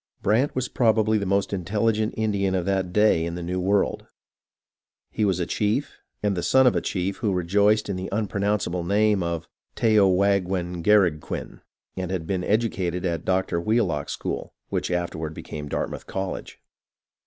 Brant 0.23 0.55
was 0.55 0.67
probably 0.67 1.19
the 1.19 1.27
most 1.27 1.53
intelligent 1.53 2.15
Indian 2.17 2.55
of 2.55 2.65
that 2.65 2.91
day 2.91 3.23
in 3.23 3.35
the 3.35 3.43
New 3.43 3.59
World. 3.59 4.07
He 5.11 5.23
was 5.23 5.39
a 5.39 5.45
chief, 5.45 5.99
and 6.23 6.35
the 6.35 6.41
son 6.41 6.65
of 6.65 6.75
a 6.75 6.81
chief 6.81 7.17
who 7.17 7.31
rejoiced 7.31 7.87
in 7.87 7.97
the 7.97 8.09
unpronounceable 8.11 8.83
name 8.83 9.21
of 9.21 9.47
Tehow 9.75 10.09
aghwengaraghkwin, 10.17 11.61
and 11.95 12.09
had 12.09 12.25
been 12.25 12.43
educated 12.43 13.05
at 13.05 13.25
Dr. 13.25 13.61
Wheel 13.61 13.91
ock's 13.91 14.13
school, 14.13 14.55
which 14.69 14.89
afterward 14.89 15.35
became 15.35 15.69
Dartmouth 15.69 16.07
College. 16.07 16.59